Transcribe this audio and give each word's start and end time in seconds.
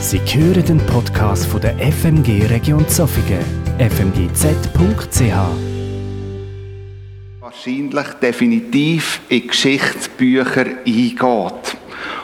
Sie 0.00 0.18
hören 0.18 0.64
den 0.64 0.78
Podcast 0.86 1.44
von 1.44 1.60
der 1.60 1.74
FMG 1.78 2.46
Region 2.48 2.88
Zofingen, 2.88 3.44
fmgz.ch. 3.78 5.20
Wahrscheinlich 7.40 8.06
definitiv 8.22 9.20
in 9.28 9.46
Geschichtsbücher 9.46 10.64
eingeht. 10.86 11.76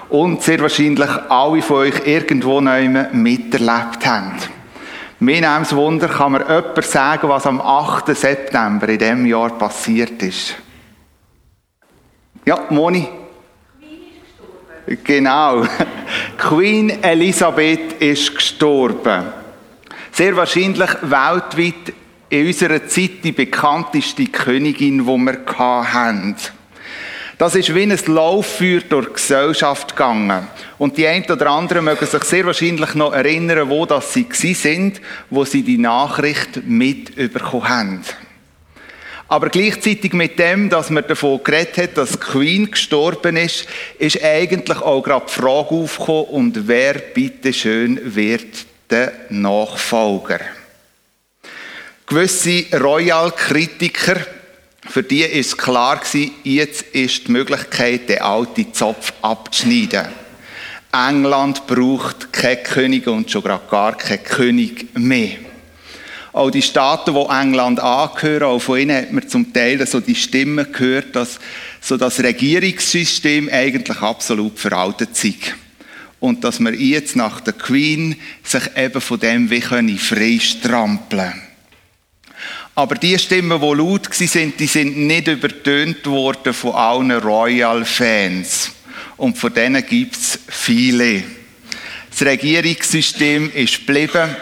Und 0.08 0.42
sehr 0.42 0.60
wahrscheinlich 0.60 1.10
alle 1.28 1.60
von 1.60 1.76
euch 1.76 2.06
irgendwo 2.06 2.62
neu 2.62 2.88
miterlebt 3.12 4.06
haben. 4.06 4.32
Mir 5.20 5.42
nimmt 5.42 5.76
Wunder, 5.76 6.08
kann 6.08 6.32
mir 6.32 6.46
jemand 6.48 6.84
sagen, 6.84 7.28
was 7.28 7.46
am 7.46 7.60
8. 7.60 8.16
September 8.16 8.88
in 8.88 8.98
diesem 8.98 9.26
Jahr 9.26 9.50
passiert 9.50 10.22
ist? 10.22 10.54
Ja, 12.46 12.58
Moni? 12.70 13.06
Genau. 15.04 15.66
Queen 16.38 17.02
Elisabeth 17.02 17.94
ist 18.00 18.34
gestorben. 18.34 19.24
Sehr 20.12 20.36
wahrscheinlich 20.36 20.90
weltweit 21.02 21.94
in 22.28 22.46
unserer 22.46 22.86
Zeit 22.86 23.24
die 23.24 23.32
bekannteste 23.32 24.26
Königin, 24.26 24.98
die 24.98 25.04
wir 25.04 25.44
hatten. 25.56 26.36
Das 27.38 27.54
ist 27.54 27.74
wie 27.74 27.82
ein 27.82 27.98
Lauffeuer 28.06 28.80
durch 28.88 29.08
die 29.08 29.12
Gesellschaft 29.14 29.90
gegangen. 29.90 30.46
Und 30.78 30.96
die 30.96 31.06
einen 31.06 31.30
oder 31.30 31.50
anderen 31.50 31.84
mögen 31.84 32.06
sich 32.06 32.24
sehr 32.24 32.46
wahrscheinlich 32.46 32.94
noch 32.94 33.12
erinnern, 33.12 33.68
wo 33.68 33.84
das 33.84 34.12
sie 34.14 34.26
sind, 34.54 35.02
wo 35.28 35.44
sie 35.44 35.62
die 35.62 35.78
Nachricht 35.78 36.66
mitbekommen 36.66 37.68
haben. 37.68 38.00
Aber 39.28 39.48
gleichzeitig 39.48 40.12
mit 40.12 40.38
dem, 40.38 40.70
dass 40.70 40.90
man 40.90 41.06
davon 41.06 41.42
geredet 41.42 41.78
hat, 41.78 41.98
dass 41.98 42.20
Queen 42.20 42.70
gestorben 42.70 43.36
ist, 43.36 43.66
ist 43.98 44.22
eigentlich 44.22 44.78
auch 44.78 45.02
gerade 45.02 45.26
die 45.26 45.32
Frage 45.32 45.70
aufgekommen, 45.70 46.24
und 46.26 46.68
wer 46.68 46.94
bitteschön 46.94 48.14
wird 48.14 48.66
der 48.88 49.12
Nachfolger? 49.30 50.40
Gewisse 52.06 52.66
Royal-Kritiker, 52.72 54.20
für 54.88 55.02
die 55.02 55.22
ist 55.22 55.58
klar 55.58 55.98
gewesen, 55.98 56.30
jetzt 56.44 56.82
ist 56.92 57.26
die 57.26 57.32
Möglichkeit, 57.32 58.08
den 58.08 58.20
alten 58.20 58.72
Zopf 58.72 59.12
abzuschneiden. 59.22 60.06
England 60.92 61.66
braucht 61.66 62.32
keinen 62.32 62.62
König 62.62 63.08
und 63.08 63.28
schon 63.28 63.42
gerade 63.42 63.68
gar 63.68 63.98
keinen 63.98 64.22
König 64.22 64.86
mehr. 64.96 65.45
Auch 66.36 66.50
die 66.50 66.60
Staaten, 66.60 67.14
die 67.14 67.34
England 67.34 67.80
angehören, 67.80 68.42
auch 68.42 68.58
von 68.58 68.78
ihnen 68.78 68.94
hat 68.94 69.10
man 69.10 69.26
zum 69.26 69.54
Teil 69.54 69.86
so 69.86 70.00
die 70.00 70.14
Stimmen 70.14 70.70
gehört, 70.70 71.16
dass 71.16 71.40
so 71.80 71.96
das 71.96 72.20
Regierungssystem 72.22 73.48
eigentlich 73.50 74.02
absolut 74.02 74.58
veraltet 74.58 75.16
sei. 75.16 75.32
Und 76.20 76.44
dass 76.44 76.60
man 76.60 76.78
jetzt 76.78 77.16
nach 77.16 77.40
der 77.40 77.54
Queen 77.54 78.16
sich 78.42 78.64
eben 78.76 79.00
von 79.00 79.18
dem 79.18 79.48
wie 79.48 80.40
strampeln 80.40 81.32
aber 82.74 82.96
die 82.96 83.18
Stimmen, 83.18 83.58
die 83.58 83.66
laut 83.66 84.10
waren, 84.10 84.52
die 84.58 84.66
sind 84.66 84.98
nicht 84.98 85.28
übertönt 85.28 86.04
worden 86.04 86.52
von 86.52 86.74
allen 86.74 87.12
Royal-Fans. 87.12 88.72
Und 89.16 89.38
von 89.38 89.54
denen 89.54 89.86
gibt 89.86 90.14
es 90.14 90.38
viele. 90.46 91.22
Das 92.10 92.20
Regierungssystem 92.20 93.50
ist 93.54 93.86
geblieben. 93.86 94.36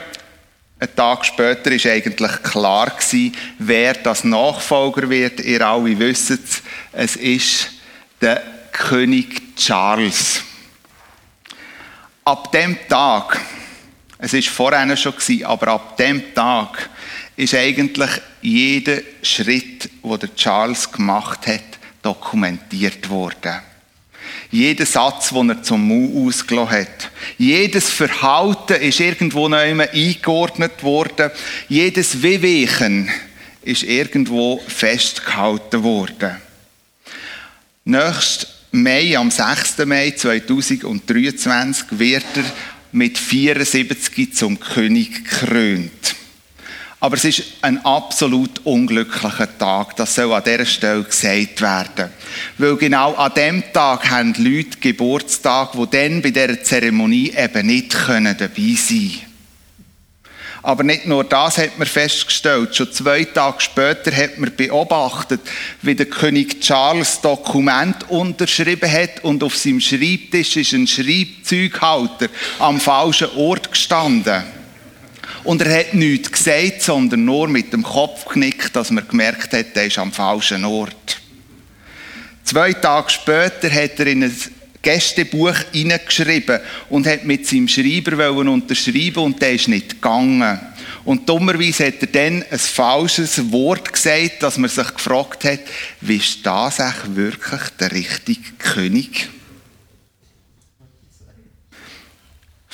Ein 0.85 0.95
Tag 0.97 1.25
später 1.25 1.73
ist 1.73 1.87
eigentlich 1.87 2.43
klar 2.43 2.91
gewesen, 2.91 3.35
wer 3.59 3.95
das 3.95 4.23
Nachfolger 4.23 5.09
wird. 5.09 5.41
Ihr 5.41 5.67
alle 5.67 5.99
wisst 5.99 6.29
es. 6.33 6.63
Es 6.93 7.17
ist 7.17 7.71
der 8.21 8.43
König 8.71 9.57
Charles. 9.57 10.43
Ab 12.23 12.53
dem 12.53 12.77
Tag, 12.87 13.41
es 14.19 14.35
ist 14.35 14.49
vorher 14.49 14.95
schon 14.99 15.13
gewesen, 15.13 15.47
aber 15.47 15.69
ab 15.69 15.97
dem 15.97 16.35
Tag 16.35 16.91
ist 17.35 17.55
eigentlich 17.55 18.11
jeder 18.43 18.99
Schritt, 19.23 19.89
den 20.03 20.19
der 20.19 20.35
Charles 20.35 20.93
gemacht 20.93 21.47
hat, 21.47 21.79
dokumentiert 22.03 23.09
worden. 23.09 23.63
Jeder 24.51 24.87
Satz, 24.87 25.31
den 25.31 25.51
er 25.51 25.63
zum 25.63 25.87
Mu 25.87 26.29
ausgelassen 26.29 26.79
hat. 26.79 27.11
Jedes 27.39 27.91
Verhalten 27.91 28.81
ist 28.81 29.01
irgendwo 29.01 29.49
noch 29.49 29.65
immer 29.65 29.89
eingeordnet 29.91 30.83
worden. 30.83 31.31
Jedes 31.69 32.23
Wehwehchen 32.23 33.11
ist 33.63 33.83
irgendwo 33.83 34.61
festgehalten 34.67 35.83
worden. 35.83 36.37
Nächst 37.85 38.49
Mai, 38.73 39.17
am 39.17 39.31
6. 39.31 39.79
Mai 39.87 40.11
2023, 40.11 41.99
wird 41.99 42.25
er 42.35 42.45
mit 42.93 43.19
74 43.19 44.35
zum 44.35 44.59
König 44.59 45.25
gekrönt. 45.25 46.17
Aber 47.05 47.17
es 47.17 47.25
ist 47.27 47.43
ein 47.61 47.85
absolut 47.85 48.65
unglücklicher 48.65 49.59
Tag. 49.59 49.95
Das 49.97 50.15
soll 50.15 50.33
an 50.33 50.43
dieser 50.43 50.65
Stelle 50.65 51.05
gesagt 51.05 51.61
werden. 51.61 52.09
Weil 52.57 52.77
genau 52.77 53.13
an 53.13 53.35
dem 53.35 53.63
Tag 53.75 54.09
haben 54.09 54.33
Leute 54.39 54.79
Geburtstag, 54.81 55.73
die 55.73 55.91
dann 55.91 56.23
bei 56.23 56.31
dieser 56.31 56.63
Zeremonie 56.63 57.35
eben 57.37 57.67
nicht 57.67 57.93
dabei 57.93 58.25
sein 58.39 58.39
können. 58.39 59.21
Aber 60.63 60.83
nicht 60.83 61.05
nur 61.05 61.25
das 61.25 61.59
hat 61.59 61.79
man 61.79 61.87
festgestellt. 61.87 62.75
Schon 62.75 62.91
zwei 62.91 63.25
Tage 63.25 63.61
später 63.61 64.11
hat 64.11 64.39
man 64.39 64.57
beobachtet, 64.57 65.43
wie 65.83 65.95
der 65.95 66.07
König 66.07 66.63
Charles 66.63 67.21
Dokument 67.21 68.09
unterschrieben 68.09 68.91
hat 68.91 69.23
und 69.23 69.43
auf 69.43 69.59
seinem 69.59 69.81
Schreibtisch 69.81 70.57
ist 70.57 70.73
ein 70.73 70.87
Schreibzeughalter 70.87 72.29
am 72.59 72.81
falschen 72.81 73.29
Ort 73.37 73.71
gestanden. 73.71 74.64
Und 75.45 75.61
er 75.61 75.81
hat 75.81 75.95
nichts 75.95 76.33
gesagt, 76.33 76.83
sondern 76.83 77.25
nur 77.25 77.49
mit 77.49 77.73
dem 77.73 77.83
Kopf 77.83 78.25
geknickt, 78.25 78.75
dass 78.75 78.91
man 78.91 79.07
gemerkt 79.07 79.53
hat, 79.53 79.67
er 79.75 79.87
ist 79.87 79.99
am 79.99 80.11
falschen 80.11 80.65
Ort. 80.65 81.21
Zwei 82.45 82.73
Tage 82.73 83.11
später 83.11 83.71
hat 83.71 84.01
er 84.01 84.07
in 84.07 84.25
ein 84.25 84.37
Gästebuch 84.81 85.57
hineingeschrieben 85.73 86.61
und 86.89 87.07
hat 87.07 87.25
mit 87.25 87.47
seinem 87.47 87.69
Schreiber 87.69 88.31
unterschreiben 88.33 89.23
und 89.23 89.41
der 89.41 89.53
ist 89.53 89.69
nicht 89.69 89.91
gegangen. 89.91 90.61
Und 91.05 91.29
dummerweise 91.29 91.87
hat 91.87 92.01
er 92.01 92.07
dann 92.07 92.45
ein 92.51 92.59
falsches 92.59 93.51
Wort 93.51 93.93
gesagt, 93.93 94.43
dass 94.43 94.59
man 94.59 94.71
sich 94.71 94.95
gefragt 94.95 95.45
hat, 95.45 95.61
wie 96.01 96.17
ist 96.17 96.45
das 96.45 96.81
eigentlich 96.81 97.17
wirklich 97.17 97.63
der 97.81 97.93
richtige 97.93 98.53
König? 98.59 99.29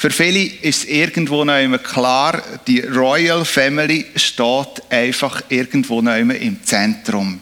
Für 0.00 0.10
viele 0.10 0.44
ist 0.62 0.88
irgendwo 0.88 1.44
noch 1.44 1.82
klar, 1.82 2.42
die 2.66 2.80
Royal 2.80 3.44
Family 3.44 4.06
steht 4.16 4.82
einfach 4.88 5.42
irgendwo 5.50 6.00
noch 6.00 6.16
im 6.16 6.64
Zentrum. 6.64 7.38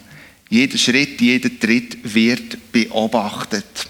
Jeder 0.49 0.77
Schritt, 0.77 1.21
jeder 1.21 1.57
Tritt 1.57 1.99
wird 2.03 2.69
beobachtet. 2.73 3.87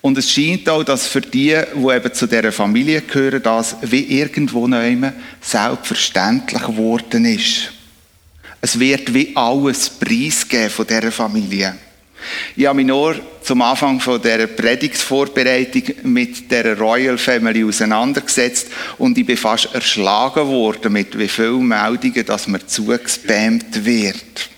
Und 0.00 0.18
es 0.18 0.28
scheint 0.28 0.68
auch, 0.68 0.82
dass 0.82 1.06
für 1.06 1.20
die, 1.20 1.56
die 1.72 1.94
eben 1.94 2.12
zu 2.12 2.26
dieser 2.26 2.50
Familie 2.50 3.02
gehören, 3.02 3.44
das 3.44 3.76
wie 3.82 4.18
irgendwo 4.18 4.66
noch 4.66 5.12
selbstverständlich 5.40 6.62
geworden 6.62 7.26
ist. 7.26 7.70
Es 8.60 8.76
wird 8.80 9.14
wie 9.14 9.36
alles 9.36 9.88
preisgeben 9.88 10.70
von 10.70 10.84
dieser 10.84 11.12
Familie. 11.12 11.76
Ich 12.56 12.66
habe 12.66 12.76
mich 12.76 12.86
nur 12.86 13.16
zum 13.42 13.62
Anfang 13.62 14.00
von 14.00 14.20
der 14.20 14.46
Predigtsvorbereitung 14.46 15.82
mit 16.02 16.50
der 16.50 16.78
Royal 16.78 17.16
Family 17.16 17.64
auseinandergesetzt 17.64 18.68
und 18.98 19.16
ich 19.16 19.26
bin 19.26 19.36
fast 19.36 19.74
erschlagen 19.74 20.46
worden 20.48 20.92
mit 20.92 21.18
wie 21.18 21.28
vielen 21.28 21.66
Meldungen, 21.66 22.26
dass 22.26 22.48
man 22.48 22.66
zugespammt 22.66 23.84
wird. 23.84 24.50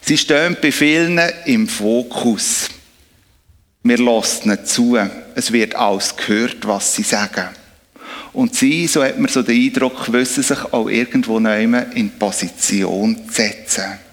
Sie 0.00 0.16
stehen 0.16 0.56
bei 0.62 0.70
vielen 0.70 1.20
im 1.46 1.68
Fokus. 1.68 2.68
Wir 3.82 3.98
lassen 3.98 4.50
nicht 4.50 4.68
zu. 4.68 4.96
Es 5.34 5.52
wird 5.52 5.74
alles 5.74 6.16
gehört, 6.16 6.66
was 6.66 6.94
sie 6.94 7.02
sagen. 7.02 7.48
Und 8.32 8.54
sie, 8.54 8.86
so 8.86 9.02
hat 9.02 9.18
man 9.18 9.30
so 9.30 9.42
den 9.42 9.60
Eindruck, 9.60 10.12
wissen 10.12 10.42
sich 10.42 10.72
auch 10.72 10.88
irgendwo 10.88 11.38
in 11.38 12.10
Position 12.18 13.16
zu 13.28 13.34
setzen 13.34 14.05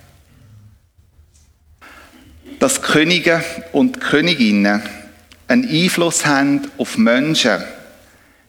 dass 2.60 2.82
Könige 2.82 3.44
und 3.72 4.00
Königinnen 4.00 4.82
einen 5.48 5.70
Einfluss 5.70 6.26
haben 6.26 6.62
auf 6.78 6.98
Menschen 6.98 7.64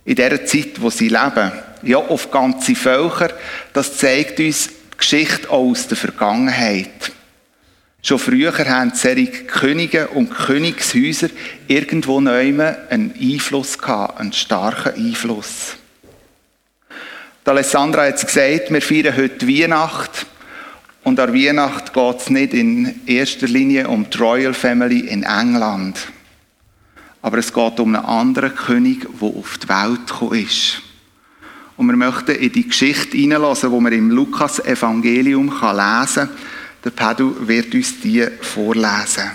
in 0.04 0.16
der 0.16 0.44
Zeit, 0.46 0.80
wo 0.80 0.90
sie 0.90 1.08
leben. 1.08 1.52
Ja, 1.82 1.98
auf 1.98 2.30
ganze 2.30 2.74
Völker. 2.74 3.30
Das 3.72 3.96
zeigt 3.96 4.40
uns 4.40 4.68
die 4.68 4.96
Geschichte 4.96 5.50
aus 5.50 5.88
der 5.88 5.96
Vergangenheit. 5.96 7.12
Schon 8.02 8.18
früher 8.18 8.52
haben 8.52 8.92
solche 8.94 9.44
Könige 9.46 10.08
und 10.08 10.30
Königshäuser 10.30 11.28
irgendwo 11.68 12.20
neu 12.20 12.52
einen 12.90 13.14
Einfluss 13.18 13.78
gehabt, 13.78 14.20
einen 14.20 14.32
starken 14.32 14.94
Einfluss. 14.94 15.76
Die 17.46 17.50
Alessandra 17.50 18.06
hat 18.06 18.16
es 18.16 18.26
gesagt, 18.26 18.70
wir 18.70 18.82
feiern 18.82 19.16
heute 19.16 19.48
Weihnachten. 19.48 20.26
Und 21.04 21.20
an 21.20 21.34
Weihnachten 21.34 21.92
geht 21.92 22.20
es 22.20 22.30
nicht 22.30 22.54
in 22.54 23.06
erster 23.06 23.46
Linie 23.46 23.88
um 23.88 24.08
die 24.10 24.18
Royal 24.18 24.54
Family 24.54 25.00
in 25.00 25.22
England. 25.22 25.98
aber 27.24 27.38
es 27.38 27.54
geht 27.54 27.80
um 27.80 27.94
einen 27.94 28.04
anderen 28.04 28.54
König, 28.54 29.06
der 29.18 29.28
auf 29.28 29.56
die 29.56 29.68
Welt 29.70 30.06
gekommen 30.06 30.44
ist. 30.44 30.82
Und 31.74 31.86
wir 31.86 31.96
möchten 31.96 32.32
in 32.32 32.52
die 32.52 32.68
Geschichte 32.68 33.16
hineinlassen, 33.16 33.72
die 33.72 33.80
man 33.80 33.92
im 33.94 34.10
Lukas-Evangelium 34.10 35.46
lesen 35.46 35.58
kann. 35.58 36.28
Der 36.84 36.90
Pedro 36.90 37.34
wird 37.48 37.74
uns 37.74 37.98
die 38.02 38.26
vorlesen. 38.42 39.30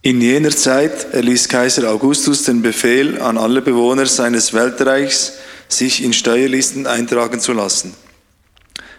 In 0.00 0.22
jener 0.22 0.56
Zeit 0.56 1.12
erließ 1.12 1.50
Kaiser 1.50 1.90
Augustus 1.90 2.44
den 2.44 2.62
Befehl 2.62 3.20
an 3.20 3.36
alle 3.36 3.60
Bewohner 3.60 4.06
seines 4.06 4.54
Weltreichs, 4.54 5.34
sich 5.68 6.02
in 6.02 6.12
Steuerlisten 6.12 6.86
eintragen 6.86 7.40
zu 7.40 7.52
lassen. 7.52 7.94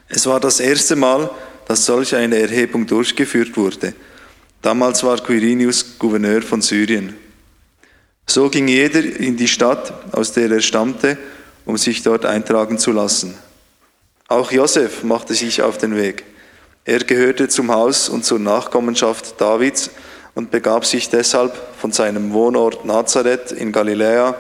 Es 0.08 0.26
war 0.26 0.40
das 0.40 0.60
erste 0.60 0.96
Mal, 0.96 1.30
dass 1.68 1.86
solch 1.86 2.16
eine 2.16 2.40
Erhebung 2.40 2.88
durchgeführt 2.88 3.56
wurde. 3.58 3.94
Damals 4.62 5.04
war 5.04 5.18
Quirinius 5.18 5.98
Gouverneur 6.00 6.42
von 6.42 6.62
Syrien. 6.62 7.16
So 8.26 8.50
ging 8.50 8.68
jeder 8.68 9.04
in 9.04 9.38
die 9.38 9.48
Stadt, 9.48 9.94
aus 10.12 10.32
der 10.34 10.52
er 10.52 10.62
stammte, 10.62 11.18
um 11.66 11.78
sich 11.78 12.04
dort 12.04 12.26
eintragen 12.26 12.78
zu 12.78 12.92
lassen. 12.92 13.36
Auch 14.28 14.52
Josef 14.52 15.04
machte 15.04 15.34
sich 15.34 15.62
auf 15.62 15.78
den 15.78 15.96
Weg. 15.96 16.24
Er 16.86 17.00
gehörte 17.00 17.48
zum 17.48 17.72
Haus 17.72 18.10
und 18.10 18.26
zur 18.26 18.40
Nachkommenschaft 18.40 19.40
Davids 19.40 19.92
und 20.36 20.52
begab 20.52 20.86
sich 20.86 21.10
deshalb 21.10 21.54
von 21.80 21.92
seinem 21.92 22.34
Wohnort 22.34 22.86
Nazareth 22.86 23.52
in 23.52 23.72
Galiläa 23.72 24.36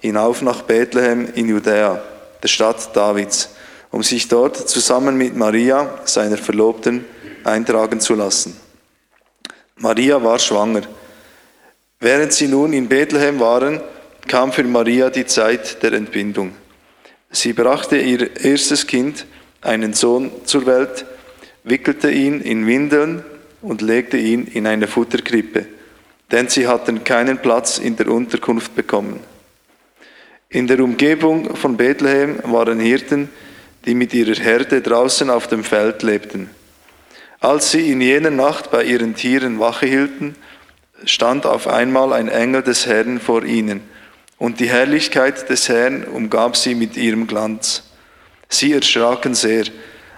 hinauf 0.00 0.42
nach 0.42 0.62
Bethlehem 0.62 1.28
in 1.34 1.48
Judäa, 1.48 2.02
der 2.42 2.48
Stadt 2.48 2.94
Davids, 2.94 3.50
um 3.90 4.02
sich 4.02 4.28
dort 4.28 4.56
zusammen 4.68 5.16
mit 5.16 5.36
Maria, 5.36 6.00
seiner 6.04 6.36
Verlobten, 6.36 7.04
eintragen 7.44 8.00
zu 8.00 8.14
lassen. 8.14 8.56
Maria 9.76 10.22
war 10.22 10.38
schwanger. 10.38 10.82
Während 12.00 12.32
sie 12.32 12.48
nun 12.48 12.72
in 12.72 12.88
Bethlehem 12.88 13.40
waren, 13.40 13.80
kam 14.26 14.52
für 14.52 14.64
Maria 14.64 15.10
die 15.10 15.26
Zeit 15.26 15.82
der 15.82 15.92
Entbindung. 15.92 16.52
Sie 17.30 17.52
brachte 17.52 17.96
ihr 17.98 18.36
erstes 18.36 18.86
Kind, 18.86 19.26
einen 19.60 19.94
Sohn, 19.94 20.30
zur 20.44 20.66
Welt, 20.66 21.04
wickelte 21.64 22.10
ihn 22.10 22.40
in 22.40 22.66
Windeln 22.66 23.24
und 23.62 23.82
legte 23.82 24.16
ihn 24.16 24.46
in 24.46 24.66
eine 24.66 24.86
Futterkrippe, 24.86 25.66
denn 26.30 26.48
sie 26.48 26.66
hatten 26.66 27.04
keinen 27.04 27.38
Platz 27.38 27.78
in 27.78 27.96
der 27.96 28.08
Unterkunft 28.08 28.74
bekommen. 28.74 29.20
In 30.48 30.68
der 30.68 30.80
Umgebung 30.80 31.56
von 31.56 31.76
Bethlehem 31.76 32.38
waren 32.44 32.78
Hirten, 32.78 33.28
die 33.84 33.94
mit 33.94 34.14
ihrer 34.14 34.40
Herde 34.40 34.80
draußen 34.80 35.28
auf 35.28 35.48
dem 35.48 35.64
Feld 35.64 36.02
lebten. 36.02 36.50
Als 37.40 37.72
sie 37.72 37.90
in 37.90 38.00
jener 38.00 38.30
Nacht 38.30 38.70
bei 38.70 38.84
ihren 38.84 39.14
Tieren 39.14 39.58
Wache 39.58 39.86
hielten, 39.86 40.36
stand 41.04 41.46
auf 41.46 41.66
einmal 41.66 42.12
ein 42.12 42.28
Engel 42.28 42.62
des 42.62 42.86
Herrn 42.86 43.20
vor 43.20 43.44
ihnen, 43.44 43.80
und 44.38 44.60
die 44.60 44.68
Herrlichkeit 44.68 45.48
des 45.48 45.68
Herrn 45.68 46.04
umgab 46.04 46.56
sie 46.56 46.74
mit 46.74 46.96
ihrem 46.96 47.26
Glanz. 47.26 47.84
Sie 48.48 48.72
erschraken 48.72 49.34
sehr, 49.34 49.64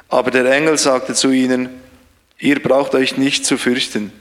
aber 0.09 0.31
der 0.31 0.45
Engel 0.51 0.77
sagte 0.77 1.15
zu 1.15 1.31
ihnen, 1.31 1.69
Ihr 2.41 2.63
braucht 2.63 2.95
euch 2.95 3.17
nicht 3.17 3.45
zu 3.45 3.59
fürchten. 3.59 4.13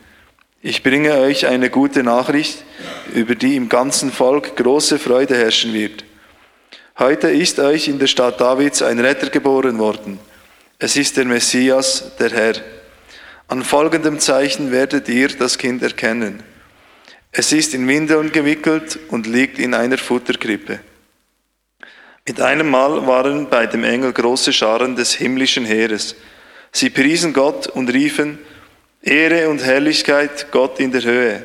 Ich 0.62 0.82
bringe 0.82 1.14
euch 1.14 1.46
eine 1.46 1.70
gute 1.70 2.02
Nachricht, 2.02 2.64
über 3.14 3.36
die 3.36 3.56
im 3.56 3.70
ganzen 3.70 4.12
Volk 4.12 4.56
große 4.56 4.98
Freude 4.98 5.36
herrschen 5.38 5.72
wird. 5.72 6.04
Heute 6.98 7.30
ist 7.30 7.60
euch 7.60 7.88
in 7.88 8.00
der 8.00 8.08
Stadt 8.08 8.42
Davids 8.42 8.82
ein 8.82 9.00
Retter 9.00 9.30
geboren 9.30 9.78
worden. 9.78 10.18
Es 10.80 10.98
ist 10.98 11.16
der 11.16 11.26
Messias, 11.26 12.12
der 12.20 12.32
Herr. 12.32 12.56
An 13.48 13.64
folgendem 13.64 14.18
Zeichen 14.18 14.72
werdet 14.72 15.08
ihr 15.10 15.28
das 15.28 15.60
Kind 15.60 15.84
erkennen. 15.84 16.42
Es 17.32 17.52
ist 17.52 17.76
in 17.76 17.88
Windeln 17.88 18.32
gewickelt 18.32 18.98
und 19.10 19.28
liegt 19.28 19.60
in 19.60 19.76
einer 19.76 20.00
Futterkrippe. 20.00 20.80
Mit 22.28 22.42
einem 22.42 22.72
Mal 22.72 23.06
waren 23.06 23.48
bei 23.48 23.68
dem 23.68 23.84
Engel 23.84 24.12
große 24.12 24.52
Scharen 24.52 24.96
des 24.96 25.14
himmlischen 25.14 25.66
Heeres. 25.66 26.16
Sie 26.72 26.90
priesen 26.90 27.32
Gott 27.32 27.68
und 27.68 27.94
riefen, 27.94 28.40
Ehre 29.02 29.50
und 29.50 29.64
Herrlichkeit 29.64 30.52
Gott 30.52 30.80
in 30.80 30.92
der 30.92 31.04
Höhe 31.04 31.44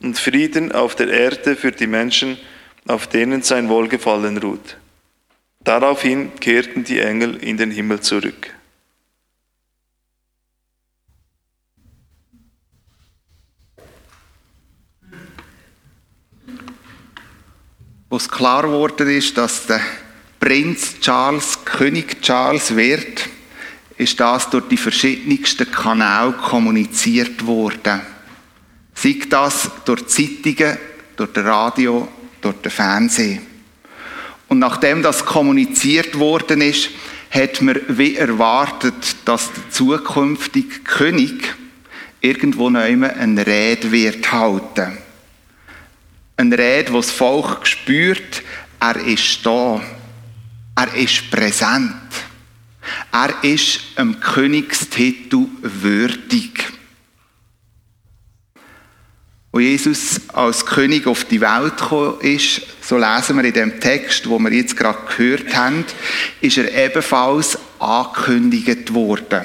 und 0.00 0.18
Frieden 0.18 0.72
auf 0.72 0.94
der 0.94 1.08
Erde 1.08 1.56
für 1.56 1.72
die 1.72 1.86
Menschen, 1.86 2.38
auf 2.86 3.06
denen 3.06 3.42
sein 3.42 3.68
Wohlgefallen 3.68 4.38
ruht. 4.38 4.76
Daraufhin 5.60 6.34
kehrten 6.40 6.84
die 6.84 7.00
Engel 7.00 7.36
in 7.36 7.56
den 7.56 7.70
Himmel 7.70 8.00
zurück. 8.00 8.54
Was 18.10 18.28
klar 18.28 18.62
geworden 18.62 19.08
ist, 19.08 19.36
dass 19.38 19.66
der 19.66 19.80
Prinz 20.38 21.00
Charles, 21.00 21.64
König 21.64 22.22
Charles 22.22 22.76
wird, 22.76 23.28
ist 24.04 24.20
das 24.20 24.50
durch 24.50 24.68
die 24.68 24.76
verschiedensten 24.76 25.70
Kanäle 25.70 26.32
kommuniziert 26.32 27.44
worden. 27.46 28.00
Sei 28.94 29.16
das 29.28 29.70
durch 29.84 30.06
Zeitungen, 30.06 30.78
durch 31.16 31.32
das 31.32 31.44
Radio, 31.44 32.08
durch 32.40 32.56
den 32.56 32.70
Fernsehen. 32.70 33.40
Und 34.48 34.58
nachdem 34.58 35.02
das 35.02 35.24
kommuniziert 35.24 36.18
worden 36.18 36.60
ist, 36.60 36.90
hat 37.30 37.60
man 37.62 37.80
wie 37.88 38.14
erwartet, 38.14 39.16
dass 39.24 39.50
der 39.52 39.70
zukünftige 39.70 40.80
König 40.84 41.54
irgendwo 42.20 42.70
noch 42.70 42.80
eine 42.80 43.46
Rede 43.46 43.90
wird 43.90 44.30
halten. 44.30 44.98
Eine 46.36 46.58
Rede, 46.58 46.92
wo 46.92 46.98
das 46.98 47.10
Volk 47.10 47.66
spürt, 47.66 48.42
er 48.80 48.96
ist 48.96 49.44
da. 49.44 49.80
Er 50.76 50.94
ist 50.94 51.30
präsent. 51.30 52.03
Er 53.12 53.34
ist 53.42 53.80
einem 53.96 54.20
Königstitel 54.20 55.46
würdig. 55.62 56.72
Wo 59.52 59.60
Jesus 59.60 60.20
als 60.32 60.66
König 60.66 61.06
auf 61.06 61.24
die 61.24 61.40
Welt 61.40 61.76
gekommen 61.76 62.20
ist, 62.22 62.62
so 62.80 62.98
lesen 62.98 63.36
wir 63.36 63.44
in 63.44 63.52
dem 63.52 63.80
Text, 63.80 64.28
wo 64.28 64.38
wir 64.40 64.52
jetzt 64.52 64.76
gerade 64.76 64.98
gehört 65.16 65.54
haben, 65.54 65.84
ist 66.40 66.58
er 66.58 66.72
ebenfalls 66.74 67.56
angekündigt 67.78 68.92
worden. 68.92 69.44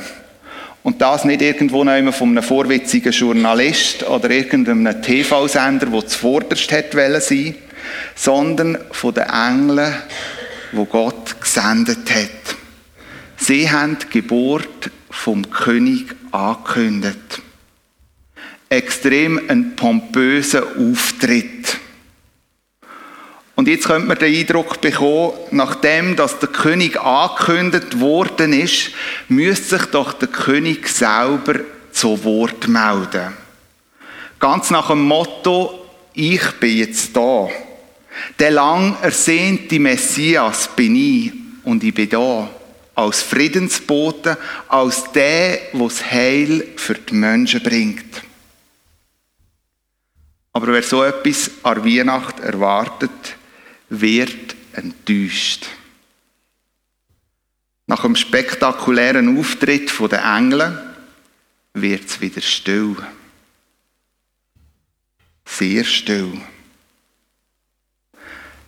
Und 0.81 1.01
das 1.01 1.25
nicht 1.25 1.41
irgendwo 1.41 1.83
noch 1.83 2.13
von 2.13 2.29
einem 2.29 2.41
vorwitzigen 2.41 3.11
Journalist 3.11 4.03
oder 4.03 4.31
irgendeinem 4.31 5.01
TV-Sender, 5.01 5.85
der 5.87 6.07
zuvorderst 6.07 6.71
hätte 6.71 7.21
sein 7.21 7.55
sondern 8.15 8.77
von 8.91 9.13
den 9.13 9.23
Engeln, 9.23 9.93
wo 10.71 10.85
Gott 10.85 11.39
gesendet 11.39 12.09
hat. 12.09 12.48
Sie 13.49 13.71
haben 13.71 13.97
die 13.97 14.19
Geburt 14.19 14.91
vom 15.09 15.49
König 15.49 16.15
angekündigt. 16.31 17.41
Extrem 18.69 19.41
ein 19.49 19.75
pompöser 19.75 20.67
Auftritt. 20.77 21.79
Und 23.55 23.67
jetzt 23.67 23.87
könnte 23.87 24.07
man 24.07 24.19
den 24.19 24.35
Eindruck 24.35 24.79
bekommen, 24.81 25.33
nachdem 25.49 26.15
dass 26.15 26.37
der 26.37 26.49
König 26.49 27.01
angekündigt 27.01 27.99
worden 27.99 28.53
ist, 28.53 28.91
müsste 29.29 29.79
sich 29.79 29.87
doch 29.87 30.13
der 30.13 30.27
König 30.27 30.87
selber 30.87 31.55
zu 31.91 32.23
Wort 32.23 32.67
melden. 32.67 33.33
Ganz 34.37 34.69
nach 34.69 34.89
dem 34.89 35.05
Motto, 35.05 35.87
ich 36.13 36.51
bin 36.59 36.77
jetzt 36.77 37.17
da. 37.17 37.47
Der 38.37 38.51
lang 38.51 38.95
ersehnte 39.01 39.79
Messias 39.79 40.69
bin 40.75 40.95
ich 40.95 41.33
und 41.63 41.83
ich 41.83 41.95
bin 41.95 42.09
da 42.09 42.47
als 42.99 43.21
Friedensbote, 43.21 44.37
als 44.67 45.09
der, 45.13 45.57
der 45.71 45.79
das 45.79 46.11
Heil 46.11 46.67
für 46.75 46.95
die 46.95 47.13
Menschen 47.13 47.63
bringt. 47.63 48.21
Aber 50.51 50.67
wer 50.67 50.83
so 50.83 51.01
etwas 51.03 51.49
an 51.63 51.85
Weihnacht 51.85 52.41
erwartet, 52.41 53.37
wird 53.87 54.53
enttäuscht. 54.73 55.67
Nach 57.87 58.03
einem 58.03 58.17
spektakulären 58.17 59.39
Auftritt 59.39 59.93
der 60.11 60.35
Engel 60.35 60.95
wird 61.73 62.05
es 62.05 62.19
wieder 62.19 62.41
still. 62.41 62.97
Sehr 65.45 65.85
still. 65.85 66.41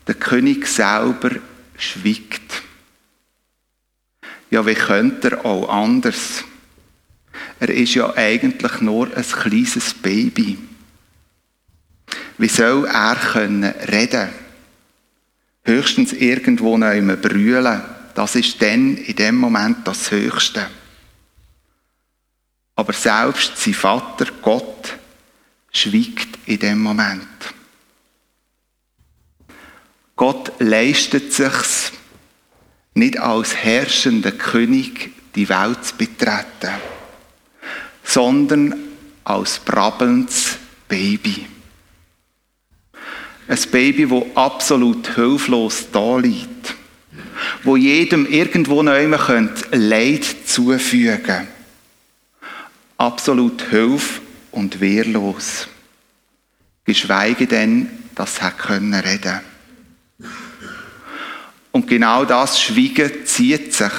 Der 0.08 0.16
König 0.16 0.68
selber 0.68 1.32
schwiegt. 1.78 2.51
Ja, 4.52 4.66
wie 4.66 4.76
könnte 4.76 5.32
er 5.32 5.46
auch 5.46 5.70
anders? 5.70 6.44
Er 7.60 7.70
ist 7.70 7.96
ja 7.96 8.14
eigentlich 8.16 8.82
nur 8.82 9.08
ein 9.16 9.24
kleines 9.24 9.94
Baby. 9.94 10.60
Wie 12.38 12.48
soll 12.48 12.86
er 12.86 13.16
können 13.16 13.64
reden? 13.64 14.30
Höchstens 15.64 16.12
irgendwo 16.14 16.78
noch 16.78 16.88
einmal 16.88 17.18
brüllen. 17.18 17.82
Das 18.14 18.36
ist 18.36 18.62
dann 18.62 18.98
in 18.98 19.16
dem 19.16 19.38
Moment 19.38 19.88
das 19.88 20.12
Höchste. 20.12 20.68
Aber 22.76 22.94
selbst 22.94 23.58
sein 23.58 23.74
Vater, 23.74 24.26
Gott, 24.42 24.98
schwiegt 25.72 26.40
in 26.46 26.60
dem 26.60 26.82
Moment. 26.82 27.28
Gott 30.18 30.52
leistet 30.60 31.32
sich's, 31.32 31.94
nicht 32.94 33.20
als 33.20 33.56
herrschender 33.56 34.32
König 34.32 35.12
die 35.36 35.48
Welt 35.50 35.86
zu 35.86 35.96
betreten, 35.96 36.72
sondern 38.04 38.76
als 39.24 39.60
brabbelndes 39.60 40.58
Baby. 40.88 41.48
Ein 43.48 43.60
Baby, 43.72 44.10
wo 44.10 44.30
absolut 44.36 45.16
hilflos 45.16 45.88
da 45.92 46.18
liegt, 46.18 46.76
wo 47.64 47.76
jedem 47.76 48.26
irgendwo 48.26 48.84
neu 48.84 49.08
Leid 49.72 50.26
zufügen 50.46 51.24
könnte. 51.24 51.48
Absolut 52.98 53.62
hilf- 53.70 54.22
und 54.52 54.80
wehrlos. 54.80 55.68
Geschweige 56.86 57.48
denn, 57.48 57.90
dass 58.16 58.38
er 58.40 58.52
reden. 59.04 59.51
Und 61.82 61.88
genau 61.88 62.26
das 62.26 62.62
Schweigen 62.62 63.26
zieht 63.26 63.74
sich 63.74 63.92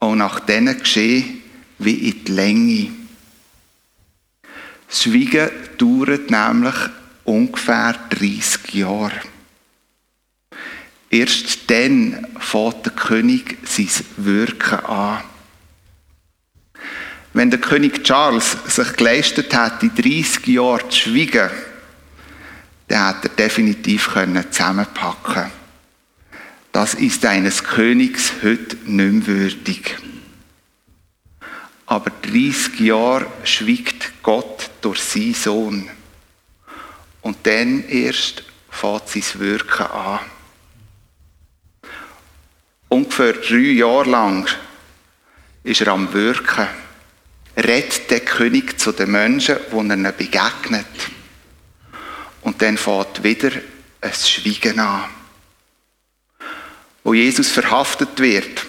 auch 0.00 0.14
nach 0.14 0.40
denen 0.40 0.78
geschehen 0.78 1.42
wie 1.78 2.08
in 2.08 2.24
die 2.24 2.32
Länge. 2.32 2.90
Schweigen 4.88 5.50
dauert 5.76 6.30
nämlich 6.30 6.74
ungefähr 7.24 7.94
30 8.08 8.76
Jahre. 8.76 9.12
Erst 11.10 11.70
dann 11.70 12.26
fängt 12.40 12.86
der 12.86 12.92
König 12.94 13.58
sein 13.64 13.90
Wirken 14.16 14.86
an. 14.86 15.22
Wenn 17.34 17.50
der 17.50 17.60
König 17.60 18.04
Charles 18.04 18.56
sich 18.68 18.90
geleistet 18.94 19.54
hat, 19.54 19.82
die 19.82 19.90
30 19.90 20.46
Jahre 20.46 20.88
zu 20.88 20.98
schweigen, 20.98 21.50
dann 22.88 23.04
hat 23.04 23.22
er 23.22 23.30
definitiv 23.32 24.08
zusammenpacken 24.50 25.63
Das 26.74 26.92
ist 26.94 27.24
eines 27.24 27.62
Königs 27.62 28.32
heute 28.42 28.74
nicht 28.84 28.88
mehr 28.88 29.26
würdig. 29.28 29.96
Aber 31.86 32.10
30 32.10 32.80
Jahre 32.80 33.28
schwiegt 33.44 34.24
Gott 34.24 34.70
durch 34.80 35.00
seinen 35.00 35.34
Sohn. 35.34 35.88
Und 37.22 37.36
dann 37.44 37.84
erst 37.88 38.42
fängt 38.70 39.08
sein 39.08 39.40
Wirken 39.40 39.86
an. 39.86 40.18
Ungefähr 42.88 43.34
drei 43.34 43.70
Jahre 43.70 44.10
lang 44.10 44.48
ist 45.62 45.80
er 45.80 45.92
am 45.92 46.12
Wirken. 46.12 46.66
Redet 47.56 48.10
der 48.10 48.20
König 48.24 48.80
zu 48.80 48.90
den 48.90 49.12
Menschen, 49.12 49.58
die 49.70 50.04
er 50.04 50.12
begegnet. 50.12 50.86
Und 52.40 52.60
dann 52.60 52.76
fängt 52.76 53.22
wieder 53.22 53.52
ein 54.00 54.12
Schweigen 54.12 54.80
an. 54.80 55.04
Wo 57.04 57.14
Jesus 57.14 57.50
verhaftet 57.50 58.18
wird 58.18 58.66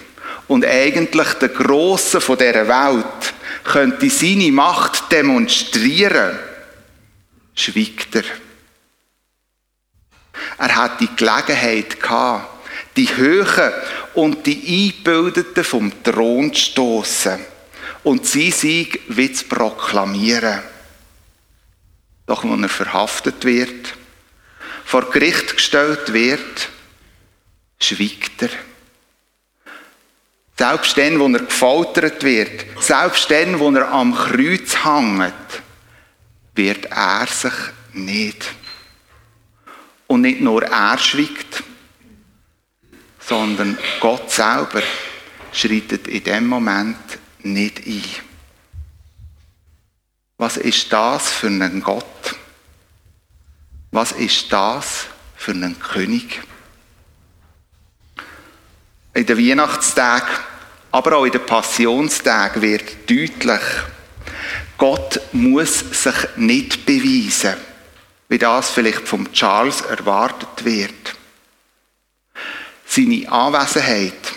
und 0.47 0.65
eigentlich 0.65 1.33
der 1.33 1.49
Große 1.49 2.21
von 2.21 2.37
dieser 2.37 2.67
Welt 2.67 3.33
könnte 3.63 4.09
seine 4.09 4.51
Macht 4.51 5.11
demonstrieren, 5.11 6.37
schweigt 7.55 8.15
er. 8.15 8.23
Er 10.57 10.75
hat 10.75 10.99
die 10.99 11.09
Gelegenheit 11.15 11.99
gehabt, 11.99 12.67
die 12.95 13.15
Höhen 13.15 13.73
und 14.13 14.45
die 14.45 14.93
Eingebildeten 14.95 15.63
vom 15.63 16.03
Thron 16.03 16.53
zu 16.53 16.61
stoßen 16.61 17.39
und 18.03 18.25
sie 18.25 18.51
Sieg 18.51 19.01
wie 19.07 19.31
zu 19.31 19.45
proklamieren. 19.45 20.61
Doch 22.27 22.43
wenn 22.43 22.63
er 22.63 22.69
verhaftet 22.69 23.43
wird, 23.45 23.93
vor 24.85 25.09
Gericht 25.09 25.55
gestellt 25.55 26.13
wird, 26.13 26.69
schweigt 27.79 28.41
er. 28.41 28.49
Selbst 30.57 30.97
dann, 30.97 31.19
wo 31.19 31.27
er 31.27 31.39
gefoltert 31.39 32.23
wird, 32.23 32.65
selbst 32.81 33.29
dann, 33.29 33.59
wo 33.59 33.71
er 33.71 33.91
am 33.91 34.15
Kreuz 34.15 34.85
hängt, 34.85 35.33
wird 36.53 36.85
er 36.85 37.27
sich 37.27 37.53
nicht. 37.93 38.45
Und 40.07 40.21
nicht 40.21 40.39
nur 40.39 40.63
er 40.63 40.97
schweigt, 40.97 41.63
sondern 43.19 43.77
Gott 43.99 44.31
selber 44.31 44.81
schreitet 45.51 46.07
in 46.07 46.23
dem 46.23 46.47
Moment 46.47 46.97
nicht 47.39 47.85
ein. 47.85 48.03
Was 50.37 50.57
ist 50.57 50.91
das 50.91 51.31
für 51.31 51.47
ein 51.47 51.81
Gott? 51.81 52.35
Was 53.91 54.11
ist 54.11 54.51
das 54.51 55.07
für 55.35 55.51
ein 55.51 55.79
König? 55.79 56.41
In 59.15 59.25
den 59.25 59.37
Weihnachtstagen, 59.37 60.29
aber 60.91 61.17
auch 61.17 61.25
in 61.25 61.31
den 61.31 61.45
Passionstagen 61.45 62.61
wird 62.61 63.09
deutlich, 63.09 63.61
Gott 64.77 65.19
muss 65.33 65.79
sich 65.79 66.15
nicht 66.35 66.85
beweisen 66.85 67.55
wie 68.27 68.37
das 68.37 68.71
vielleicht 68.71 69.07
vom 69.07 69.31
Charles 69.31 69.81
erwartet 69.81 70.65
wird. 70.65 71.15
Seine 72.85 73.31
Anwesenheit 73.31 74.33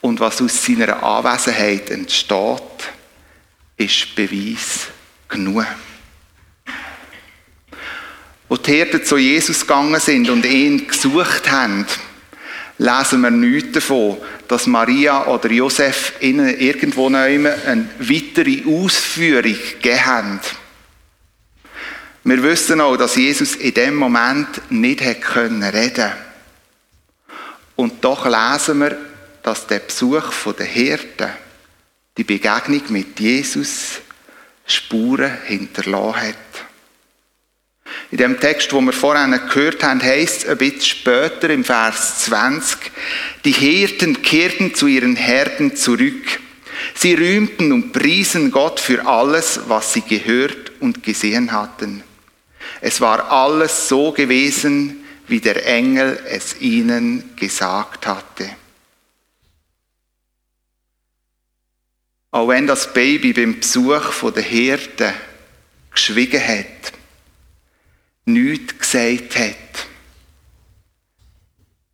und 0.00 0.20
was 0.20 0.40
aus 0.40 0.64
seiner 0.64 1.02
Anwesenheit 1.02 1.90
entsteht, 1.90 2.60
ist 3.76 4.14
Beweis 4.14 4.88
genug. 5.28 5.66
Wo 8.48 8.56
die 8.56 8.72
Hirten 8.72 9.04
zu 9.04 9.16
Jesus 9.16 9.62
gegangen 9.62 10.00
sind 10.00 10.28
und 10.28 10.44
ihn 10.44 10.86
gesucht 10.86 11.50
haben, 11.50 11.86
lesen 12.78 13.20
wir 13.20 13.30
nichts 13.30 13.72
davon, 13.72 14.18
dass 14.48 14.66
Maria 14.66 15.26
oder 15.26 15.50
Josef 15.50 16.14
ihnen 16.20 16.58
irgendwo 16.58 17.08
eine 17.08 17.88
weitere 17.98 18.62
Ausführung 18.66 19.42
gegeben 19.42 20.06
haben. 20.06 20.40
Wir 22.24 22.42
wissen 22.42 22.80
auch, 22.80 22.96
dass 22.96 23.16
Jesus 23.16 23.54
in 23.56 23.74
dem 23.74 23.96
Moment 23.96 24.70
nicht 24.70 25.02
reden 25.02 25.20
können 25.20 26.12
Und 27.76 28.02
doch 28.02 28.24
lesen 28.24 28.80
wir, 28.80 28.96
dass 29.42 29.66
der 29.66 29.80
Besuch 29.80 30.32
der 30.58 30.66
Hirten, 30.66 31.28
die 32.16 32.24
Begegnung 32.24 32.82
mit 32.88 33.20
Jesus, 33.20 34.00
Spuren 34.66 35.36
hinterlassen 35.44 36.28
hat. 36.28 36.53
In 38.14 38.18
dem 38.18 38.38
Text, 38.38 38.72
wo 38.72 38.80
wir 38.80 38.92
vorhin 38.92 39.32
gehört 39.32 39.82
haben, 39.82 40.00
heißt 40.00 40.44
es 40.44 40.48
ein 40.48 40.56
bisschen 40.56 40.82
später 40.82 41.50
im 41.50 41.64
Vers 41.64 42.20
20, 42.26 42.78
die 43.44 43.50
Hirten 43.50 44.22
kehrten 44.22 44.72
zu 44.72 44.86
ihren 44.86 45.16
Herden 45.16 45.74
zurück. 45.74 46.38
Sie 46.94 47.14
rühmten 47.14 47.72
und 47.72 47.92
priesen 47.92 48.52
Gott 48.52 48.78
für 48.78 49.04
alles, 49.04 49.62
was 49.66 49.94
sie 49.94 50.02
gehört 50.02 50.70
und 50.78 51.02
gesehen 51.02 51.50
hatten. 51.50 52.04
Es 52.80 53.00
war 53.00 53.32
alles 53.32 53.88
so 53.88 54.12
gewesen, 54.12 55.04
wie 55.26 55.40
der 55.40 55.66
Engel 55.66 56.16
es 56.28 56.60
ihnen 56.60 57.34
gesagt 57.34 58.06
hatte. 58.06 58.48
Auch 62.30 62.46
wenn 62.46 62.68
das 62.68 62.92
Baby 62.94 63.32
beim 63.32 63.58
Besuch 63.58 64.30
der 64.30 64.44
Hirte 64.44 65.12
geschwiegen 65.90 66.40
hat, 66.40 66.94
nichts 68.24 68.78
gesagt 68.78 69.38
hat, 69.38 69.86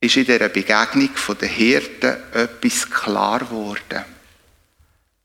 ist 0.00 0.16
in 0.16 0.24
dieser 0.24 0.48
Begegnung 0.48 1.10
der 1.40 1.48
Hirten 1.48 2.16
etwas 2.32 2.90
klar 2.90 3.40
geworden. 3.40 4.04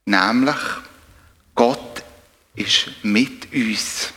Nämlich, 0.06 0.58
Gott 1.54 2.04
ist 2.56 2.92
mit 3.04 3.52
uns. 3.54 4.14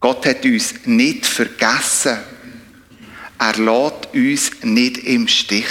Gott 0.00 0.26
hat 0.26 0.44
uns 0.44 0.74
nicht 0.86 1.26
vergessen. 1.26 2.18
Er 3.38 3.56
lässt 3.56 4.14
uns 4.14 4.62
nicht 4.62 4.98
im 4.98 5.28
Stich. 5.28 5.68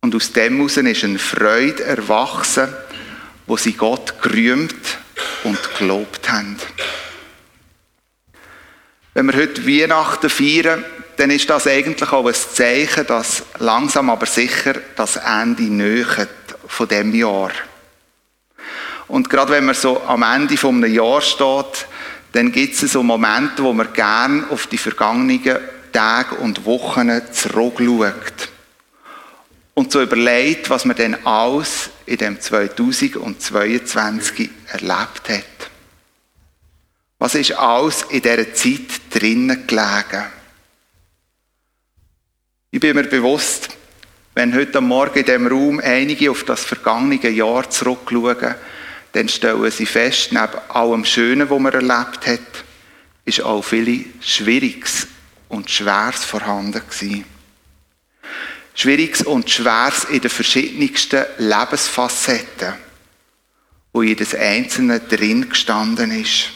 Und 0.00 0.14
aus 0.14 0.32
dem 0.32 0.56
heraus 0.56 0.76
ist 0.76 1.04
eine 1.04 1.18
Freude 1.18 1.82
erwachsen, 1.82 2.68
wo 3.46 3.56
sie 3.56 3.72
Gott 3.72 4.20
gerühmt 4.22 4.98
und 5.44 5.58
gelobt 5.78 6.30
haben. 6.30 6.56
Wenn 9.16 9.32
wir 9.32 9.40
heute 9.40 9.66
Weihnachten 9.66 10.28
feiern, 10.28 10.84
dann 11.16 11.30
ist 11.30 11.48
das 11.48 11.66
eigentlich 11.66 12.12
auch 12.12 12.26
ein 12.26 12.34
Zeichen, 12.34 13.06
dass 13.06 13.44
langsam 13.58 14.10
aber 14.10 14.26
sicher 14.26 14.74
das 14.94 15.16
Ende 15.16 15.62
nähert 15.62 16.28
von 16.66 16.86
dem 16.86 17.14
Jahr. 17.14 17.50
Und 19.08 19.30
gerade 19.30 19.52
wenn 19.52 19.64
man 19.64 19.74
so 19.74 20.02
am 20.02 20.22
Ende 20.22 20.58
von 20.58 20.84
einem 20.84 20.92
Jahr 20.92 21.22
steht, 21.22 21.86
dann 22.32 22.52
gibt 22.52 22.74
es 22.74 22.92
so 22.92 23.02
Momente, 23.02 23.62
wo 23.62 23.72
man 23.72 23.90
gern 23.94 24.50
auf 24.50 24.66
die 24.66 24.76
vergangenen 24.76 25.60
Tage 25.94 26.34
und 26.34 26.66
Wochen 26.66 27.10
zurückschaut. 27.32 28.50
Und 29.72 29.92
so 29.92 30.02
überlegt, 30.02 30.68
was 30.68 30.84
man 30.84 30.94
denn 30.94 31.26
alles 31.26 31.88
in 32.04 32.18
dem 32.18 32.38
2022 32.38 34.50
erlebt 34.72 35.30
hat. 35.30 35.55
Was 37.26 37.34
ist 37.34 37.58
alles 37.58 38.02
in 38.02 38.22
dieser 38.22 38.54
Zeit 38.54 39.00
drinnen 39.10 39.66
gelegen? 39.66 40.26
Ich 42.70 42.78
bin 42.78 42.94
mir 42.94 43.02
bewusst, 43.02 43.70
wenn 44.36 44.54
heute 44.54 44.80
Morgen 44.80 45.18
in 45.18 45.24
diesem 45.24 45.48
Raum 45.48 45.80
einige 45.80 46.30
auf 46.30 46.44
das 46.44 46.62
vergangene 46.64 47.28
Jahr 47.30 47.68
zurückschauen, 47.68 48.54
dann 49.10 49.28
stellen 49.28 49.70
sie 49.72 49.86
fest, 49.86 50.30
neben 50.30 50.56
allem 50.68 51.04
Schönen, 51.04 51.50
was 51.50 51.58
man 51.58 51.72
erlebt 51.72 52.28
hat, 52.28 52.64
ist 53.24 53.42
auch 53.42 53.62
viel 53.62 54.04
Schwieriges 54.20 55.08
und 55.48 55.68
Schweres 55.68 56.24
vorhanden 56.24 56.80
gewesen. 56.88 57.24
Schwieriges 58.76 59.22
und 59.22 59.50
Schweres 59.50 60.04
in 60.04 60.20
den 60.20 60.30
verschiedensten 60.30 61.24
Lebensfacetten, 61.38 62.74
wo 63.92 64.04
jedes 64.04 64.32
Einzelne 64.32 65.00
drin 65.00 65.48
gestanden 65.48 66.12
ist. 66.12 66.52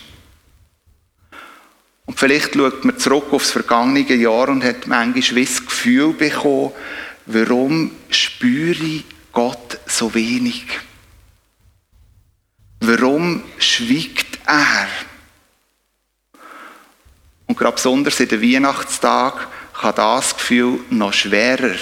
Und 2.11 2.19
vielleicht 2.19 2.55
schaut 2.57 2.85
man 2.85 2.99
zurück 2.99 3.27
aufs 3.31 3.53
vergangene 3.53 4.01
Jahr 4.01 4.49
und 4.49 4.65
hat 4.65 4.89
manchmal 4.89 5.45
das 5.45 5.65
Gefühl 5.65 6.13
bekommen, 6.13 6.73
warum 7.27 7.93
spüre 8.11 9.05
Gott 9.31 9.79
so 9.87 10.13
wenig? 10.13 10.67
Warum 12.81 13.45
schwiegt 13.59 14.41
er? 14.45 14.89
Und 17.47 17.57
gerade 17.57 17.77
besonders 17.77 18.19
in 18.19 18.27
den 18.27 18.43
Weihnachtstag 18.43 19.47
kann 19.81 19.95
das 19.95 20.37
Gefühl 20.37 20.81
noch 20.91 21.13
schwerer 21.13 21.77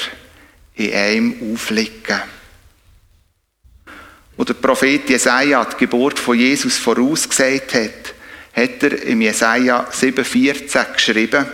in 0.74 0.92
einem 0.92 1.54
aufliegen. 1.54 2.20
Wo 4.36 4.44
der 4.44 4.52
Prophet 4.52 5.08
Jesaja 5.08 5.64
die 5.64 5.76
Geburt 5.78 6.18
von 6.18 6.38
Jesus 6.38 6.76
vorausgesagt 6.76 7.72
hat, 7.72 8.17
hat 8.58 8.82
er 8.82 9.02
im 9.02 9.20
Jesaja 9.20 9.88
7,14 9.90 10.92
geschrieben, 10.92 11.46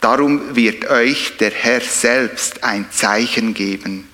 Darum 0.00 0.54
wird 0.54 0.88
euch 0.90 1.36
der 1.38 1.50
Herr 1.50 1.80
selbst 1.80 2.62
ein 2.62 2.90
Zeichen 2.90 3.54
geben. 3.54 4.08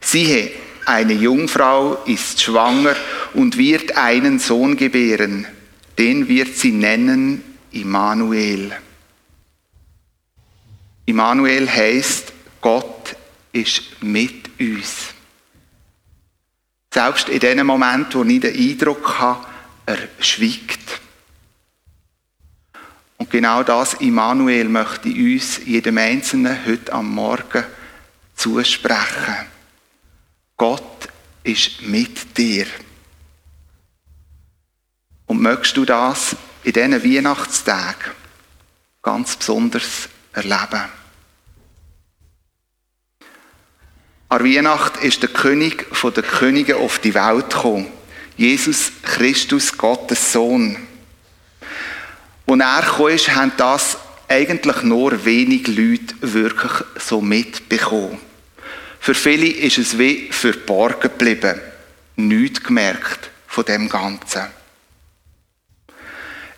Siehe, 0.00 0.50
eine 0.84 1.12
Jungfrau 1.12 1.94
ist 2.06 2.42
schwanger 2.42 2.96
und 3.34 3.56
wird 3.56 3.96
einen 3.96 4.38
Sohn 4.38 4.76
gebären. 4.76 5.46
Den 5.98 6.28
wird 6.28 6.56
sie 6.56 6.72
nennen 6.72 7.42
Immanuel. 7.70 8.72
Immanuel 11.06 11.68
heißt, 11.68 12.32
Gott 12.60 13.16
ist 13.52 14.02
mit 14.02 14.50
uns. 14.58 15.14
Selbst 16.92 17.28
in 17.28 17.40
dem 17.40 17.66
Moment, 17.66 18.14
wo 18.14 18.24
ich 18.24 18.40
den 18.40 18.54
Eindruck 18.54 19.18
habe, 19.18 19.46
er 19.86 19.98
schwiegt. 20.20 20.91
Genau 23.32 23.62
das 23.62 23.94
Immanuel 23.94 24.68
möchte 24.68 25.08
uns 25.08 25.64
jedem 25.64 25.96
Einzelnen 25.96 26.66
heute 26.66 26.92
am 26.92 27.14
Morgen 27.14 27.64
zusprechen. 28.34 29.46
Gott 30.58 31.08
ist 31.42 31.80
mit 31.80 32.36
dir. 32.36 32.66
Und 35.24 35.40
möchtest 35.40 35.78
du 35.78 35.86
das 35.86 36.36
in 36.62 36.74
diesen 36.74 37.02
Weihnachtstagen 37.02 38.12
ganz 39.00 39.36
besonders 39.36 40.10
erleben? 40.34 40.82
An 44.28 44.44
Weihnacht 44.44 44.98
ist 44.98 45.22
der 45.22 45.30
König 45.30 45.86
von 45.90 46.12
den 46.12 46.24
Königen 46.24 46.76
auf 46.76 46.98
die 46.98 47.14
Welt 47.14 47.48
gekommen. 47.48 47.86
Jesus 48.36 48.92
Christus, 49.00 49.78
Gottes 49.78 50.34
Sohn. 50.34 50.76
Als 52.60 53.28
er 53.28 53.28
kam, 53.28 53.36
haben 53.36 53.52
das 53.56 53.98
eigentlich 54.28 54.82
nur 54.82 55.24
wenig 55.24 55.66
Leute 55.68 56.14
wirklich 56.20 56.72
so 56.98 57.20
mitbekommen. 57.20 58.18
Für 59.00 59.14
viele 59.14 59.46
ist 59.46 59.78
es 59.78 59.98
wie 59.98 60.28
verborgen 60.30 61.00
geblieben. 61.00 61.60
Nichts 62.16 62.62
gemerkt 62.62 63.30
von 63.46 63.64
dem 63.64 63.88
Ganzen. 63.88 64.46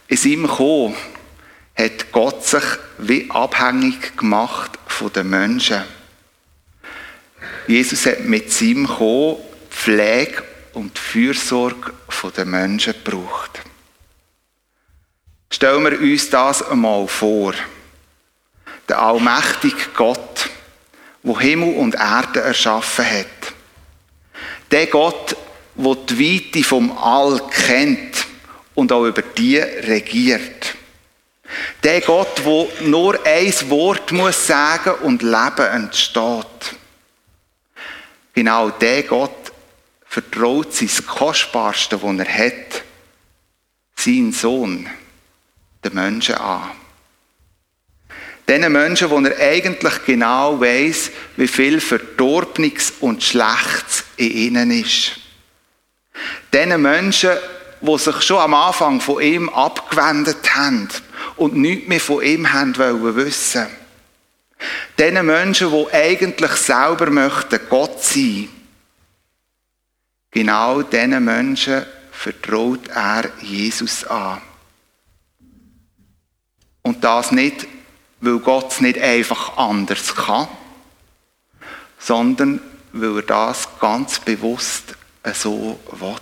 In 0.08 0.16
seinem 0.16 0.46
Kommen 0.46 0.94
hat 1.76 2.12
Gott 2.12 2.44
sich 2.44 2.64
wie 2.98 3.30
abhängig 3.30 4.16
gemacht 4.16 4.78
von 4.86 5.12
den 5.12 5.30
Menschen. 5.30 5.82
Jesus 7.66 8.06
hat 8.06 8.24
mit 8.24 8.52
seinem 8.52 8.86
Kommen 8.86 9.38
Pflege 9.70 10.42
und 10.74 10.98
Fürsorge 10.98 11.92
der 12.36 12.44
Menschen 12.44 12.94
gebraucht. 12.94 13.62
Stellen 15.54 15.84
wir 15.84 16.00
uns 16.00 16.30
das 16.30 16.68
einmal 16.68 17.06
vor. 17.06 17.54
Der 18.88 18.98
allmächtige 19.00 19.90
Gott, 19.94 20.50
wo 21.22 21.38
Himmel 21.38 21.76
und 21.76 21.94
Erde 21.94 22.40
erschaffen 22.40 23.08
hat. 23.08 23.54
Der 24.72 24.88
Gott, 24.88 25.36
der 25.76 25.94
die 25.94 26.18
Weite 26.18 26.64
vom 26.64 26.90
All 26.98 27.40
kennt 27.50 28.26
und 28.74 28.90
auch 28.90 29.04
über 29.04 29.22
die 29.22 29.58
regiert. 29.58 30.74
Der 31.84 32.00
Gott, 32.00 32.42
der 32.44 32.88
nur 32.88 33.24
ein 33.24 33.54
Wort 33.70 34.10
muss 34.10 34.48
sagen 34.48 34.94
und 35.02 35.22
Leben 35.22 35.66
entsteht. 35.72 36.74
Genau 38.32 38.70
der 38.70 39.04
Gott 39.04 39.52
vertraut 40.04 40.74
sein 40.74 40.90
Kostbarste, 41.06 41.96
das 41.96 42.18
er 42.26 42.38
hat, 42.38 42.82
seinen 43.94 44.32
Sohn, 44.32 44.90
den 45.84 45.94
Menschen 45.94 46.36
an. 46.36 46.70
Diesen 48.48 48.72
Menschen, 48.72 49.10
wo 49.10 49.18
er 49.20 49.38
eigentlich 49.38 50.04
genau 50.04 50.60
weiß, 50.60 51.10
wie 51.36 51.48
viel 51.48 51.80
Verdorbenes 51.80 52.92
und 53.00 53.22
Schlechtes 53.22 54.04
in 54.16 54.30
ihnen 54.30 54.70
ist. 54.70 55.12
Diesen 56.52 56.82
Menschen, 56.82 57.30
die 57.80 57.98
sich 57.98 58.22
schon 58.22 58.38
am 58.38 58.54
Anfang 58.54 59.00
von 59.00 59.22
ihm 59.22 59.48
abgewendet 59.48 60.54
haben 60.54 60.88
und 61.36 61.56
nichts 61.56 61.88
mehr 61.88 62.00
von 62.00 62.22
ihm 62.22 62.52
haben 62.52 62.76
wollen 62.76 63.16
wissen. 63.16 63.66
Diesen 64.98 65.26
Menschen, 65.26 65.70
die 65.70 65.94
eigentlich 65.94 66.52
selber 66.52 67.10
möchten 67.10 67.60
Gott 67.68 68.02
sein 68.02 68.48
Genau 70.34 70.82
diesen 70.82 71.24
Menschen 71.24 71.86
vertraut 72.10 72.88
er 72.88 73.30
Jesus 73.40 74.04
an. 74.04 74.42
Und 76.84 77.02
das 77.02 77.32
nicht, 77.32 77.66
weil 78.20 78.38
Gott 78.38 78.72
es 78.72 78.80
nicht 78.80 78.98
einfach 78.98 79.56
anders 79.56 80.14
kann, 80.14 80.48
sondern 81.98 82.60
weil 82.92 83.16
er 83.16 83.22
das 83.22 83.68
ganz 83.80 84.20
bewusst 84.20 84.94
so 85.32 85.80
will. 85.90 86.16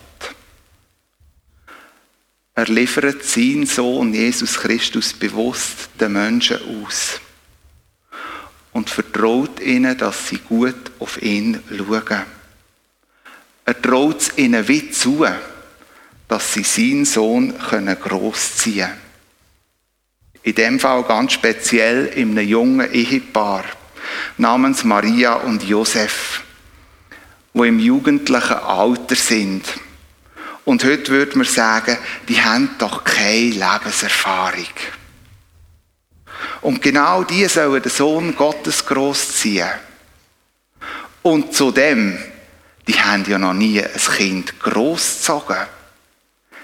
Er 2.55 2.67
liefert 2.67 3.25
seinen 3.25 3.67
Sohn 3.67 4.15
Jesus 4.15 4.55
Christus 4.59 5.13
bewusst 5.13 5.89
den 6.01 6.13
Menschen 6.13 6.59
aus 6.85 7.21
und 8.73 8.89
vertraut 8.89 9.59
ihnen, 9.61 9.99
dass 9.99 10.29
sie 10.29 10.39
gut 10.39 10.93
auf 10.99 11.21
ihn 11.21 11.61
schauen. 11.69 12.23
Er 13.65 13.83
traut 13.83 14.21
es 14.21 14.39
ihnen 14.39 14.69
wie 14.69 14.91
zu, 14.91 15.27
dass 16.29 16.55
sie 16.55 16.63
seinen 16.63 17.05
Sohn 17.05 17.59
großziehen 17.59 18.87
können. 18.89 19.12
In 20.43 20.55
dem 20.55 20.81
Fall 20.81 21.03
ganz 21.05 21.33
speziell 21.33 22.07
in 22.07 22.37
einem 22.37 22.49
jungen 22.49 22.93
Ehepaar 22.93 23.65
namens 24.39 24.85
Maria 24.85 25.35
und 25.35 25.63
Josef, 25.63 26.43
wo 27.55 27.65
im 27.65 27.79
jugendlichen 27.79 28.57
Alter 28.57 29.15
sind. 29.15 29.65
Und 30.65 30.85
heute 30.85 31.13
würde 31.13 31.39
man 31.39 31.47
sagen, 31.47 31.97
die 32.29 32.41
haben 32.41 32.71
doch 32.79 33.05
keine 33.05 33.51
Lebenserfahrung. 33.51 34.65
Und 36.61 36.83
genau 36.83 37.25
die 37.25 37.47
sollen 37.47 37.83
den 37.83 37.91
Sohn 37.91 38.35
Gottes 38.35 38.85
großziehen. 38.87 39.69
Und 41.23 41.55
zudem 41.55 42.19
die 42.89 43.01
haben 43.01 43.25
ja 43.29 43.39
noch 43.39 43.53
nie 43.53 43.81
ein 43.83 43.91
Kind 44.17 44.59
großgezogen. 44.61 45.67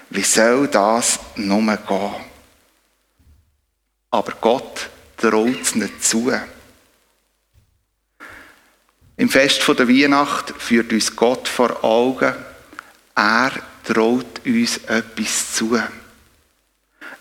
Wie 0.09 0.23
soll 0.23 0.67
das 0.67 1.19
nur 1.35 1.61
gehen? 1.61 2.28
Aber 4.11 4.33
Gott 4.41 4.89
traut 5.17 5.61
es 5.61 5.75
nicht 5.75 6.03
zu. 6.03 6.31
Im 9.17 9.29
Fest 9.29 9.61
der 9.67 9.87
Weihnacht 9.87 10.53
führt 10.57 10.93
uns 10.93 11.15
Gott 11.15 11.47
vor 11.47 11.83
Augen, 11.83 12.33
er 13.15 13.51
traut 13.83 14.45
uns 14.45 14.77
etwas 14.87 15.53
zu. 15.53 15.75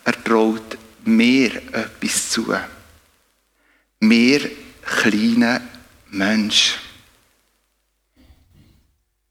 Er 0.05 0.25
traut 0.25 0.79
mir 1.05 1.57
etwas 1.73 2.31
zu. 2.31 2.55
Mir 4.01 4.51
kleine 4.83 5.61
Menschen. 6.11 6.79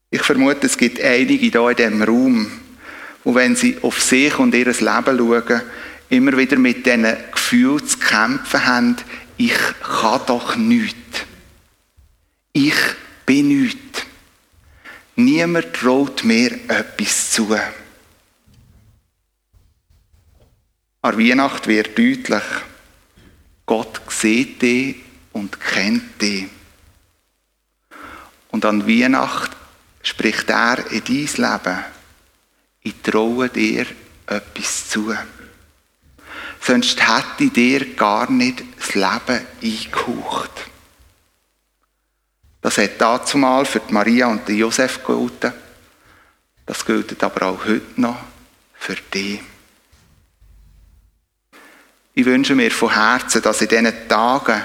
Ich 0.09 0.21
vermute, 0.21 0.67
es 0.67 0.77
gibt 0.77 0.99
einige 1.01 1.33
hier 1.45 1.69
in 1.69 1.75
diesem 1.75 2.01
Raum, 2.03 2.51
wo 3.23 3.33
wenn 3.33 3.55
sie 3.55 3.77
auf 3.81 4.01
sich 4.01 4.37
und 4.39 4.53
ihr 4.53 4.65
Leben 4.65 4.79
schauen, 4.79 5.61
immer 6.09 6.37
wieder 6.37 6.57
mit 6.57 6.85
diesen 6.85 7.05
Gefühlen 7.49 7.87
zu 7.87 7.97
kämpfen 7.99 8.65
haben, 8.65 8.97
ich 9.37 9.57
kann 9.81 10.19
doch 10.25 10.57
nichts. 10.57 11.19
Ich 12.51 12.75
bin 13.25 13.47
nichts. 13.47 14.05
Niemand 15.15 15.73
traut 15.73 16.25
mir 16.25 16.51
etwas 16.69 17.31
zu. 17.31 17.57
An 21.01 21.17
Weihnacht 21.17 21.67
wird 21.67 21.97
deutlich, 21.97 22.43
Gott 23.65 24.01
sieht 24.09 24.61
dich 24.61 24.97
und 25.31 25.57
kennt 25.61 26.21
dich. 26.21 26.47
Und 28.49 28.65
an 28.65 28.85
Weihnacht 28.85 29.51
spricht 30.03 30.49
er 30.49 30.85
in 30.91 31.01
dein 31.05 31.15
Leben, 31.15 31.85
ich 32.81 32.95
traue 33.01 33.47
dir 33.47 33.85
etwas 34.25 34.89
zu. 34.89 35.15
Sonst 36.67 36.99
hätte 37.01 37.49
dir 37.49 37.95
gar 37.95 38.29
nicht 38.29 38.61
das 38.77 38.93
Leben 38.93 39.45
eingehaucht. 39.63 40.51
Das 42.59 42.77
hat 42.77 42.99
dazu 42.99 43.37
mal 43.37 43.63
für 43.63 43.79
die 43.79 43.93
Maria 43.93 44.27
und 44.27 44.45
den 44.49 44.57
Josef 44.57 44.99
gelten. 45.05 45.53
Das 46.65 46.85
gilt 46.85 47.23
aber 47.23 47.45
auch 47.45 47.65
heute 47.65 48.01
noch 48.01 48.17
für 48.73 48.97
dich. 49.13 49.39
Ich 52.13 52.25
wünsche 52.25 52.53
mir 52.53 52.71
von 52.71 52.93
Herzen, 52.93 53.41
dass 53.41 53.61
in 53.61 53.69
diesen 53.69 54.09
Tagen 54.09 54.61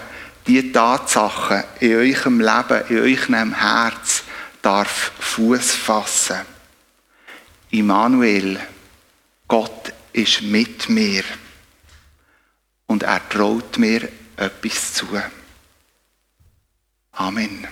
die 0.48 0.72
Tatsachen 0.72 1.62
in 1.78 1.94
eurem 1.94 2.40
Leben, 2.40 2.82
in 2.88 2.98
eurem 2.98 3.54
Herz 3.54 4.24
darf 4.60 5.12
Fuß 5.20 5.70
fassen. 5.70 6.40
Immanuel, 7.70 8.58
Gott 9.46 9.92
ist 10.12 10.42
mit 10.42 10.88
mir 10.88 11.22
und 12.92 13.04
er 13.04 13.26
traut 13.26 13.78
mir 13.78 14.06
etwas 14.36 14.92
zu. 14.92 15.06
Amen. 17.12 17.66